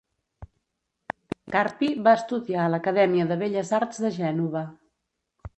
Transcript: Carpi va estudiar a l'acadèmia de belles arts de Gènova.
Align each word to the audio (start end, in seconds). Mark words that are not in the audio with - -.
Carpi 1.57 1.91
va 2.09 2.15
estudiar 2.21 2.63
a 2.65 2.73
l'acadèmia 2.77 3.29
de 3.33 3.39
belles 3.45 3.75
arts 3.81 4.03
de 4.07 4.15
Gènova. 4.21 4.69